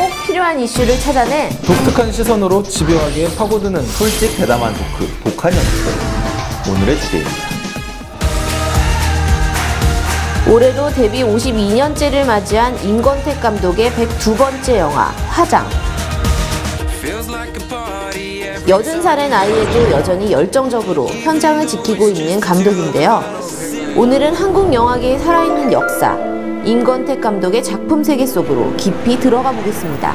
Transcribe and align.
꼭 0.00 0.08
필요한 0.26 0.58
이슈를 0.58 0.98
찾아내 0.98 1.50
독특한 1.66 2.10
시선으로 2.10 2.62
집요하게 2.62 3.36
파고드는 3.36 3.84
솔직 3.84 4.34
대담한 4.34 4.72
토크, 4.72 5.06
독한 5.24 5.52
연출. 5.52 6.72
오늘의 6.72 6.98
주제입니다. 6.98 7.36
올해도 10.50 10.88
데뷔 10.94 11.22
52년째를 11.22 12.24
맞이한 12.24 12.82
임권택 12.82 13.42
감독의 13.42 13.90
102번째 13.90 14.78
영화 14.78 15.02
화장. 15.28 15.68
여든 18.66 19.02
살의 19.02 19.28
나이에도 19.28 19.90
여전히 19.90 20.32
열정적으로 20.32 21.08
현장을 21.08 21.66
지키고 21.66 22.08
있는 22.08 22.40
감독인데요. 22.40 23.22
오늘은 23.94 24.34
한국 24.34 24.72
영화계에 24.72 25.18
살아있는 25.18 25.70
역사, 25.72 26.29
임권택 26.70 27.20
감독의 27.20 27.64
작품 27.64 28.04
세계 28.04 28.24
속으로 28.24 28.72
깊이 28.76 29.18
들어가 29.18 29.50
보겠습니다. 29.50 30.14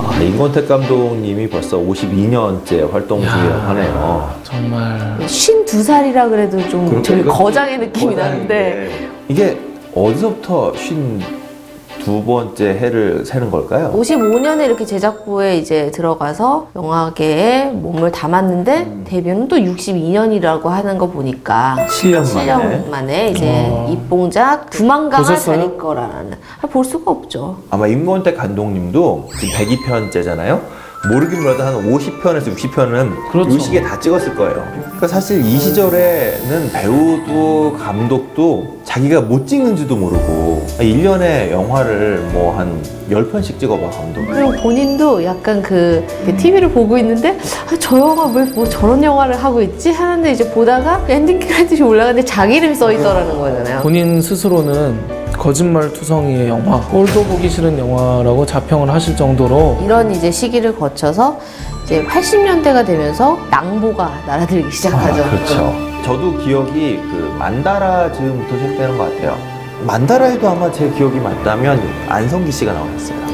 아, 0.00 0.20
임권택 0.20 0.66
감독님이 0.66 1.48
벌써 1.48 1.78
52년째 1.78 2.90
활동 2.90 3.20
중이라고 3.20 3.60
하네요. 3.68 4.34
정말 4.42 5.18
52살이라 5.20 6.28
그래도 6.28 6.68
좀 6.68 7.00
이거 7.16 7.32
거장의 7.32 7.78
느낌이 7.78 8.16
거장인데. 8.16 8.54
나는데 8.54 9.08
이게 9.28 9.56
어디서부터 9.94 10.72
쉰 10.74 11.20
두 12.00 12.24
번째 12.24 12.64
해를 12.70 13.24
세는 13.24 13.50
걸까요? 13.50 13.92
55년에 13.94 14.64
이렇게 14.64 14.84
제작부에 14.84 15.56
이제 15.58 15.90
들어가서 15.90 16.68
영화계에 16.76 17.66
몸을 17.66 18.12
담았는데 18.12 19.04
데뷔는 19.04 19.48
또 19.48 19.56
62년이라고 19.56 20.64
하는 20.64 20.98
거 20.98 21.08
보니까 21.10 21.76
7년 21.88 22.34
만에. 22.34 22.46
7년 22.46 22.88
만에 22.88 23.28
이제 23.30 23.66
어. 23.70 23.88
입봉작 23.90 24.70
두만강을 24.70 25.24
보셨어요? 25.26 25.76
거라는 25.76 26.32
아, 26.62 26.66
볼 26.66 26.84
수가 26.84 27.10
없죠. 27.10 27.58
아마 27.70 27.86
임권택 27.86 28.36
감독님도 28.36 29.28
지금 29.38 29.54
102편째잖아요. 29.54 30.60
모르긴 31.12 31.42
몰라도 31.42 31.62
한 31.62 31.74
50편에서 31.92 32.52
60편은 32.56 33.30
그렇죠. 33.30 33.50
이 33.50 33.60
시기에 33.60 33.82
다 33.82 33.98
찍었을 34.00 34.34
거예요. 34.34 34.66
그러니까 34.72 35.06
사실 35.06 35.44
이 35.44 35.56
시절에는 35.58 36.72
배우도 36.72 37.76
감독도 37.78 38.77
자기가 38.98 39.20
못 39.20 39.46
찍는지도 39.46 39.94
모르고 39.94 40.66
1년에 40.80 41.52
영화를 41.52 42.18
뭐 42.32 42.48
한 42.58 42.82
10편씩 43.08 43.60
찍어봐 43.60 43.90
감독. 43.90 44.26
그리고 44.26 44.50
본인도 44.60 45.22
약간 45.24 45.62
그 45.62 46.04
TV를 46.36 46.68
보고 46.70 46.98
있는데 46.98 47.38
아, 47.70 47.76
저 47.78 47.96
영화 47.96 48.24
왜 48.26 48.44
뭐 48.54 48.66
저런 48.68 49.02
영화를 49.04 49.36
하고 49.36 49.62
있지 49.62 49.92
하는데 49.92 50.32
이제 50.32 50.50
보다가 50.50 51.04
엔딩 51.08 51.38
크레딧이 51.38 51.82
올라가는데 51.82 52.24
자기 52.24 52.56
이름이 52.56 52.74
써 52.74 52.90
있더라는 52.90 53.38
거잖아요. 53.38 53.80
본인 53.82 54.20
스스로는 54.20 54.98
거짓말 55.38 55.92
투성이의 55.92 56.48
영화, 56.48 56.80
꼴도 56.80 57.22
보기 57.24 57.48
싫은 57.48 57.78
영화라고 57.78 58.44
자평을 58.46 58.90
하실 58.90 59.14
정도로 59.16 59.78
이런 59.84 60.10
이제 60.10 60.32
시기를 60.32 60.74
거쳐서 60.76 61.38
이제 61.84 62.02
80년대가 62.04 62.84
되면서 62.84 63.38
낭보가 63.48 64.22
날아들기 64.26 64.72
시작하죠. 64.72 65.22
아, 65.22 65.30
그렇죠. 65.30 65.87
저도 66.04 66.38
기억이 66.38 66.96
그 67.10 67.34
만다라 67.38 68.12
즈음부터 68.12 68.56
시작되는 68.56 68.96
것 68.98 69.04
같아요. 69.14 69.36
만다라에도 69.84 70.48
아마 70.48 70.70
제 70.72 70.88
기억이 70.90 71.18
맞다면 71.20 71.80
안성기 72.08 72.50
씨가 72.50 72.72
나왔어요. 72.72 73.28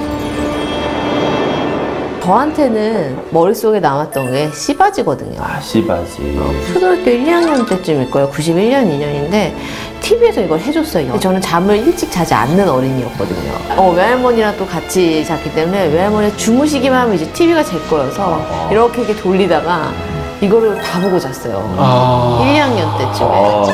저한테는 2.25 3.19
머릿속에 3.33 3.81
남았던 3.81 4.33
게 4.33 4.51
씨바지거든요. 4.51 5.39
아 5.43 5.61
씨바지. 5.61 6.39
초등학교 6.73 7.11
1, 7.11 7.23
2학년 7.27 7.69
때쯤일 7.69 8.11
거예요. 8.11 8.31
91년, 8.31 8.89
2년인데 8.89 9.53
TV에서 10.01 10.41
이걸 10.41 10.59
해줬어요. 10.59 11.07
근데 11.07 11.21
저는 11.21 11.41
잠을 11.43 11.77
일찍 11.77 12.11
자지 12.11 12.33
않는 12.33 12.67
어린이였거든요. 12.67 13.53
어, 13.77 13.93
외할머니랑 13.95 14.57
또 14.57 14.67
같이 14.67 15.23
잤기 15.23 15.53
때문에 15.55 15.89
외할머니 15.89 16.35
주무시기만 16.39 16.99
하면 17.03 17.15
이제 17.15 17.31
TV가 17.31 17.63
제 17.63 17.79
거여서 17.91 18.69
이렇게 18.71 19.03
이렇게 19.03 19.17
돌리다가 19.21 19.93
이거를 20.41 20.81
다 20.83 21.01
보고 21.01 21.19
잤어요. 21.19 21.75
아 21.79 22.43
1, 22.45 22.55
2학년 22.55 22.99
때쯤에. 22.99 23.29
어, 23.31 23.67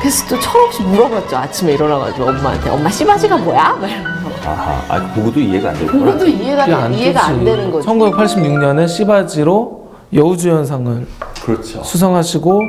그래서 0.00 0.26
또 0.28 0.40
철없이 0.40 0.82
물어봤죠. 0.82 1.36
아침에 1.36 1.72
일어나가지고 1.72 2.28
엄마한테. 2.28 2.70
엄마 2.70 2.88
씨바지가 2.90 3.36
뭐야? 3.38 3.76
막 3.80 3.90
이러면서. 3.90 4.28
아하. 4.48 4.82
아 4.88 5.12
그거도 5.14 5.40
이해가 5.40 5.70
안 5.70 5.74
되구나. 5.78 6.04
그것도 6.12 6.26
이해가, 6.28 6.66
이해가 6.88 7.24
안 7.26 7.44
되는 7.44 7.70
거죠. 7.70 7.88
1986년에 7.90 8.88
시바지로 8.88 9.88
여우주연상을 10.14 11.06
그렇죠. 11.44 11.82
수상하시고 11.82 12.62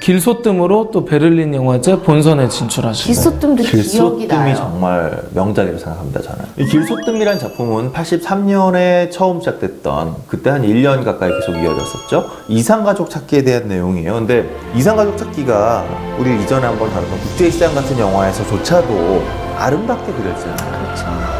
길소뜸으로 0.00 0.90
또 0.92 1.04
베를린 1.04 1.54
영화제 1.54 2.00
본선에 2.00 2.48
진출하시고 2.48 3.06
길소뜸도 3.06 3.62
기억이 3.62 3.76
길소뜸이 3.82 4.26
나요. 4.26 4.56
정말 4.56 5.22
명작이라고 5.34 5.78
생각합니다, 5.78 6.22
저는. 6.22 6.44
이 6.56 6.64
길소뜸이란 6.64 7.38
작품은 7.38 7.92
83년에 7.92 9.10
처음 9.10 9.40
시작됐던 9.40 10.16
그때 10.26 10.50
한 10.50 10.62
1년 10.62 11.04
가까이 11.04 11.30
계속 11.30 11.52
이어졌었죠. 11.62 12.26
이상가족 12.48 13.10
찾기에 13.10 13.44
대한 13.44 13.68
내용이에요. 13.68 14.14
근데 14.14 14.48
이상가족 14.74 15.18
찾기가 15.18 15.84
우리 16.18 16.42
이전에 16.42 16.66
한번 16.66 16.90
다뤘던 16.90 17.20
국제시장 17.20 17.74
같은 17.74 17.98
영화에서조차도 17.98 19.22
아름답게 19.58 20.12
그려지잖아요. 20.12 20.74
안 20.74 21.39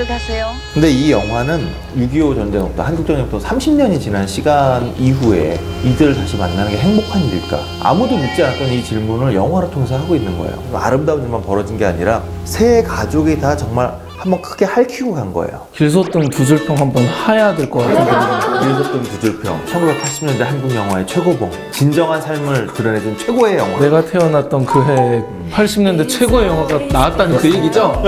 녕히들 0.00 0.06
가세요. 0.06 0.52
근데 0.72 0.90
이 0.90 1.10
영화는 1.10 1.68
6.25 1.96 2.34
전쟁부터 2.34 2.82
한국 2.82 3.06
전쟁부터 3.06 3.46
30년이 3.46 4.00
지난 4.00 4.26
시간 4.26 4.94
이후에 4.98 5.58
이들을 5.84 6.14
다시 6.14 6.36
만나는 6.36 6.70
게 6.70 6.78
행복한 6.78 7.22
일일까? 7.22 7.58
아무도 7.82 8.16
묻지 8.16 8.42
않았던 8.42 8.68
이 8.68 8.82
질문을 8.82 9.34
영화를 9.34 9.70
통해서 9.70 9.98
하고 9.98 10.14
있는 10.14 10.36
거예요. 10.38 10.62
아름다운 10.72 11.22
일만 11.22 11.42
벌어진 11.42 11.76
게 11.76 11.84
아니라 11.84 12.22
세 12.44 12.82
가족이 12.82 13.40
다 13.40 13.56
정말 13.56 13.94
한번 14.20 14.42
크게 14.42 14.66
핥히고 14.66 15.14
간 15.14 15.32
거예요. 15.32 15.66
길소뜸 15.74 16.28
두 16.28 16.44
줄평 16.44 16.76
한번 16.76 17.06
하야 17.06 17.54
될 17.54 17.70
것 17.70 17.78
같은데 17.80 18.68
일섭던 18.68 19.02
두줄평, 19.02 19.64
1980년대 19.64 20.40
한국 20.40 20.74
영화의 20.74 21.06
최고봉, 21.06 21.50
진정한 21.72 22.20
삶을 22.20 22.66
드러내준 22.74 23.16
최고의 23.16 23.56
영화. 23.56 23.80
내가 23.80 24.04
태어났던 24.04 24.66
그 24.66 24.80
해 24.82 25.24
80년대 25.52 26.06
최고의 26.06 26.48
영화가 26.48 26.78
나왔다는 26.92 27.38
그 27.38 27.50
얘기죠? 27.54 28.02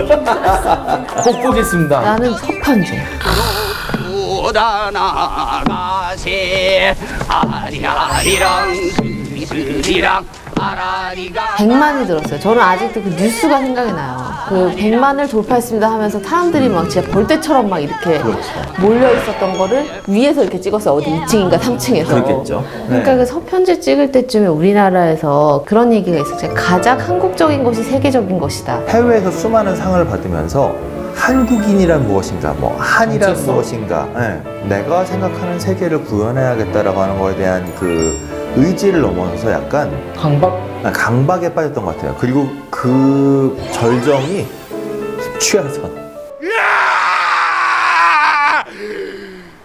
꼭 1.24 1.42
보겠습니다 1.42 2.00
나는. 2.00 2.34
돌아나가세 5.62 6.94
아리아리랑 7.28 8.74
100만이 11.56 12.06
들었어요. 12.06 12.40
저는 12.40 12.62
아직도 12.62 13.02
그 13.02 13.08
뉴스가 13.10 13.58
생각이 13.58 13.92
나요. 13.92 14.16
그 14.48 14.74
100만을 14.76 15.30
돌파했습니다 15.30 15.90
하면서 15.90 16.20
사람들이 16.20 16.68
막 16.68 16.88
진짜 16.88 17.08
벌떼처럼 17.10 17.68
막 17.68 17.78
이렇게 17.80 18.20
몰려 18.80 19.12
있었던 19.14 19.58
거를 19.58 19.86
위에서 20.06 20.42
이렇게 20.42 20.60
찍었어요. 20.60 20.94
어디 20.94 21.06
2층인가 21.10 21.58
3층에서. 21.58 22.06
그렇겠죠. 22.06 22.64
그러니까 22.86 23.12
네. 23.12 23.18
그 23.18 23.26
서편제 23.26 23.80
찍을 23.80 24.12
때쯤에 24.12 24.46
우리나라에서 24.46 25.62
그런 25.66 25.92
얘기가 25.92 26.18
있었어요. 26.18 26.52
가장 26.54 26.98
한국적인 26.98 27.64
것이 27.64 27.82
세계적인 27.82 28.38
것이다. 28.38 28.80
해외에서 28.88 29.30
수많은 29.30 29.76
상을 29.76 30.04
받으면서 30.06 30.74
한국인이란 31.14 32.06
무엇인가, 32.08 32.54
뭐 32.54 32.74
한이란 32.78 33.32
어째서? 33.32 33.52
무엇인가, 33.52 34.08
예, 34.16 34.66
내가 34.66 35.04
생각하는 35.04 35.60
세계를 35.60 36.04
구현해야겠다라고 36.04 37.00
하는 37.00 37.18
거에 37.18 37.36
대한 37.36 37.70
그 37.78 38.16
의지를 38.56 39.00
넘어서서 39.00 39.52
약간 39.52 40.12
강박 40.14 40.72
강박에 40.92 41.54
빠졌던 41.54 41.84
것 41.84 41.96
같아요. 41.96 42.16
그리고 42.18 42.48
그 42.70 43.56
절정이 43.72 44.46
취하선. 45.38 45.84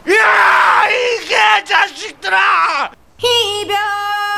야 0.10 0.84
이게 0.90 1.64
자식들아 1.66 2.38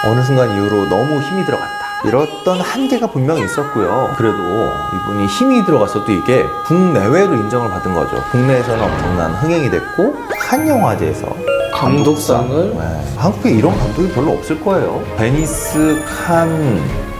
어느 0.05 0.21
순간 0.23 0.49
이후로 0.55 0.87
너무 0.87 1.19
힘이 1.19 1.45
들어갔다. 1.45 1.79
이랬던 2.05 2.61
한계가 2.61 3.07
분명히 3.07 3.43
있었고요. 3.43 4.13
그래도 4.17 4.37
이분이 4.37 5.25
힘이 5.27 5.65
들어갔어도 5.65 6.09
이게 6.11 6.45
국내외로 6.65 7.33
인정을 7.35 7.69
받은 7.69 7.93
거죠. 7.93 8.23
국내에서는 8.31 8.81
엄청난 8.81 9.33
흥행이 9.33 9.69
됐고 9.69 10.15
한 10.39 10.65
영화제에서 10.65 11.27
감독상을 11.79 12.75
네. 12.75 12.81
한국에 13.15 13.51
이런 13.51 13.77
감독이 13.77 14.09
별로 14.09 14.31
없을 14.31 14.59
거예요. 14.59 15.01
베니스, 15.17 15.97
칸, 16.05 16.49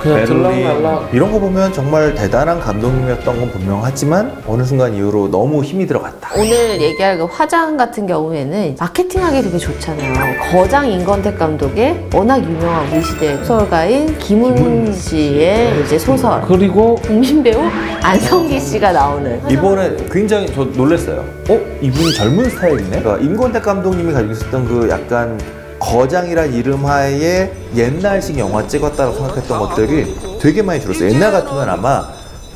그냥 0.02 0.18
베를린 0.20 0.44
들락날락. 0.44 1.14
이런 1.14 1.32
거 1.32 1.40
보면 1.40 1.72
정말 1.72 2.14
대단한 2.14 2.60
감독님이었던 2.60 3.40
건 3.40 3.52
분명하지만 3.52 4.44
어느 4.48 4.64
순간 4.64 4.94
이후로 4.96 5.30
너무 5.32 5.64
힘이 5.64 5.88
들어갔다. 5.88 6.32
오늘 6.36 6.82
얘기할 6.82 7.18
그 7.18 7.26
화장 7.26 7.78
같은 7.78 8.06
경우에는 8.06 8.76
마케팅하기 8.78 9.44
되게 9.44 9.58
좋잖아요. 9.58 10.14
거장 10.52 10.90
임건택 10.92 11.40
감독의 11.40 12.08
워낙 12.14 12.44
유명한 12.44 12.86
우리 12.92 13.02
시대 13.02 13.38
소설가인 13.38 14.18
김훈 14.20 14.94
씨의 14.94 15.84
이제 15.86 15.98
소설. 15.98 16.42
그리고 16.42 16.96
국민 16.96 17.42
배우 17.42 17.62
안성기 18.02 18.60
씨가 18.60 18.92
나오는 18.92 19.42
이번에 19.50 19.96
굉장히 20.12 20.48
저 20.54 20.64
놀랐어요. 20.64 21.24
어? 21.50 21.60
이분이 21.82 22.14
젊은 22.14 22.50
스타일이네? 22.50 23.02
그러니까 23.02 23.18
임권택 23.18 23.64
감독님이 23.64 24.14
가지고 24.14 24.32
있었던 24.34 24.66
그 24.68 24.90
약간 24.90 25.40
거장이란 25.80 26.54
이름 26.54 26.86
하에 26.86 27.52
옛날식 27.76 28.38
영화 28.38 28.68
찍었다고 28.68 29.14
생각했던 29.16 29.60
것들이 29.60 30.16
되게 30.42 30.62
많이 30.62 30.82
줄었어요. 30.82 31.10
옛날 31.10 31.32
같으면 31.32 31.70
아마 31.70 32.08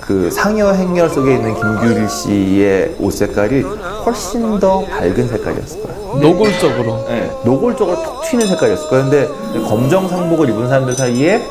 그 0.01 0.29
상여 0.29 0.73
행렬 0.73 1.09
속에 1.09 1.35
있는 1.35 1.53
김규리 1.55 2.09
씨의 2.09 2.95
옷 2.99 3.11
색깔이 3.11 3.61
훨씬 4.05 4.59
더 4.59 4.83
밝은 4.85 5.27
색깔이었을 5.29 5.81
거예요. 5.83 6.19
노골적으로. 6.19 7.05
네, 7.07 7.31
노골적으로 7.45 8.03
톡 8.03 8.21
튀는 8.23 8.45
색깔이었을 8.47 8.89
거예요. 8.89 9.09
근데 9.09 9.27
검정 9.67 10.07
상복을 10.07 10.49
입은 10.49 10.67
사람들 10.67 10.93
사이에 10.93 11.41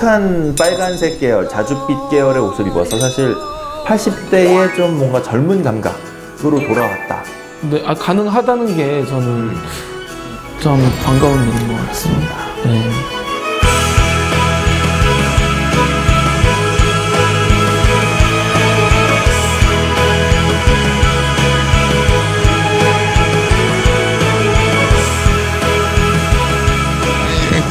칙칙한 0.00 0.54
빨간색 0.58 1.20
계열, 1.20 1.46
자줏빛 1.46 2.10
계열의 2.10 2.42
옷을 2.42 2.66
입어서 2.66 2.98
사실 2.98 3.34
80대의 3.84 4.74
좀 4.74 4.98
뭔가 4.98 5.22
젊은 5.22 5.62
감각으로 5.62 6.58
돌아왔다. 6.66 7.22
네, 7.70 7.82
아, 7.86 7.94
가능하다는 7.94 8.76
게 8.76 9.04
저는 9.06 9.50
좀 10.60 10.92
반가운 11.04 11.42
일인 11.48 11.68
것 11.68 11.86
같습니다. 11.88 12.36
네. 12.64 12.90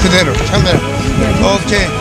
그대로 0.01 0.31
카메라 0.49 0.79
오케이. 1.55 1.98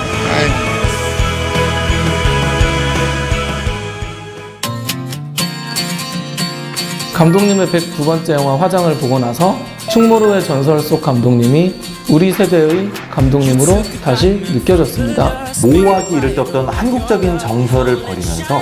감독님의 7.18 7.66
109번째 7.66 8.34
영화 8.34 8.54
화장을 8.60 8.94
보고 8.98 9.18
나서 9.18 9.58
충무로의 9.90 10.40
전설 10.44 10.78
속 10.78 11.02
감독님이 11.02 11.74
우리 12.08 12.30
세대의 12.30 12.92
감독님으로 13.10 13.82
다시 14.04 14.40
느껴졌습니다. 14.52 15.46
모호하기 15.64 16.14
이를 16.14 16.36
데 16.36 16.40
없던 16.42 16.68
한국적인 16.68 17.36
정서를 17.36 18.02
버리면서 18.02 18.60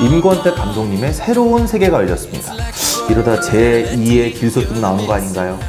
임권택 0.00 0.54
감독님의 0.54 1.12
새로운 1.12 1.66
세계가 1.66 1.98
열렸습니다. 1.98 2.54
이러다 3.10 3.38
제2의 3.40 4.34
길소뜸 4.34 4.80
나오는 4.80 5.06
거 5.06 5.12
아닌가요? 5.12 5.60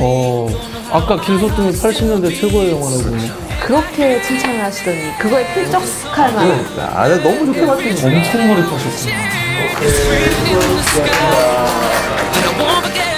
어, 0.00 0.48
아까 0.90 1.20
길소뜸이 1.20 1.70
80년대 1.70 2.40
최고의 2.40 2.72
영화라고 2.72 3.16
그렇게 3.64 4.20
칭찬을 4.22 4.60
하시더니 4.60 5.16
그거에 5.20 5.54
필적할 5.54 6.32
만한 6.34 6.64
그러니까 6.64 7.00
아, 7.00 7.08
나 7.08 7.22
너무 7.22 7.46
좋게 7.46 7.64
봤으니까. 7.64 8.08
엄청 8.08 8.48
몰입하셨어요. 8.48 9.45
okay. 12.88 13.15